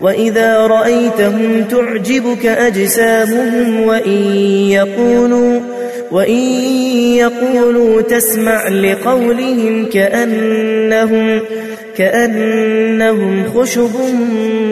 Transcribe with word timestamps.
وإذا 0.00 0.56
رأيتهم 0.66 1.64
تعجبك 1.70 2.46
أجسامهم 2.46 3.86
وإن 3.86 4.36
يقولوا 4.70 5.60
وإن 6.10 6.40
يقولوا 7.16 8.02
تسمع 8.02 8.68
لقولهم 8.68 9.86
كأنهم 9.86 11.40
كأنهم 11.96 13.44
خشب 13.54 13.90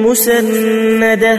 مسندة 0.06 1.38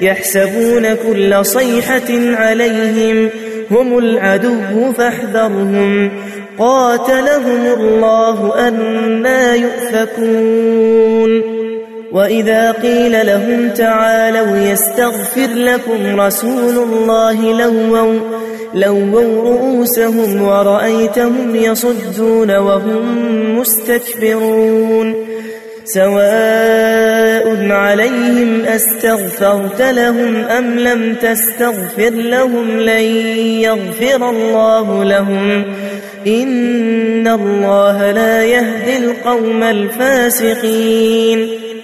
يحسبون 0.00 0.94
كل 0.94 1.44
صيحة 1.44 2.36
عليهم 2.36 3.30
هم 3.70 3.98
العدو 3.98 4.92
فاحذرهم 4.92 6.10
قاتلهم 6.58 7.66
الله 7.66 8.68
أنا 8.68 9.54
يؤفكون 9.54 11.42
وإذا 12.12 12.72
قيل 12.72 13.26
لهم 13.26 13.68
تعالوا 13.68 14.56
يستغفر 14.56 15.48
لكم 15.54 16.20
رسول 16.20 16.78
الله 16.78 17.52
لووا 17.52 18.18
لووا 18.74 19.42
رؤوسهم 19.42 20.42
ورأيتهم 20.42 21.56
يصدون 21.56 22.56
وهم 22.56 23.58
مستكبرون 23.58 25.14
سواء 25.84 27.70
عليهم 27.70 28.64
أستغفرت 28.64 29.82
لهم 29.82 30.36
أم 30.36 30.78
لم 30.78 31.14
تستغفر 31.14 32.10
لهم 32.10 32.80
لن 32.80 33.04
يغفر 33.62 34.30
الله 34.30 35.04
لهم 35.04 35.64
إن 36.26 37.28
الله 37.28 38.12
لا 38.12 38.44
يهدي 38.44 38.96
القوم 38.96 39.62
الفاسقين 39.62 41.48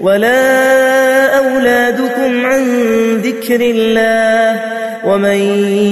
ولا 0.00 1.38
أولادكم 1.38 2.46
عن 2.46 2.64
ذكر 3.16 3.60
الله 3.60 4.60
ومن 5.04 5.38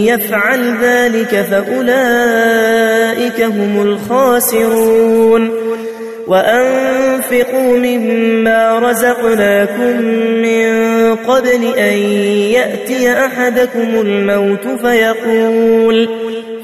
يفعل 0.06 0.76
ذلك 0.82 1.46
فأولئك 1.50 3.40
هم 3.42 3.82
الخاسرون 3.82 5.50
وأنفقوا 6.26 7.76
مما 7.76 8.78
رزقناكم 8.78 10.02
من 10.42 10.68
قبل 11.16 11.74
أن 11.78 11.98
يأتي 12.52 13.12
أحدكم 13.12 14.00
الموت 14.00 14.66
فيقول 14.80 16.08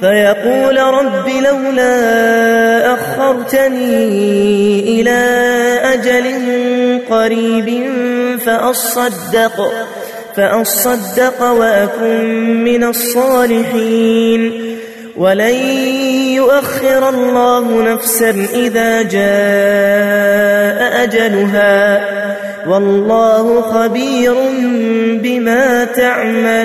فيقول 0.00 0.78
رب 0.78 1.28
لولا 1.28 2.94
أخرتني 2.94 4.80
إلى 5.00 5.20
أجل 5.94 6.24
قريب 7.10 7.90
فأصدق 8.38 9.72
فأصدق 10.36 11.42
وأكن 11.42 12.64
من 12.64 12.84
الصالحين. 12.84 14.52
ولن 15.16 15.54
يؤخر 16.34 17.08
الله 17.08 17.94
نفسا 17.94 18.46
إذا 18.54 19.02
جاء 19.02 21.02
أجلها. 21.02 22.04
والله 22.68 23.62
خبير 23.62 24.34
بما 25.22 25.84
تعملون. 25.84 26.64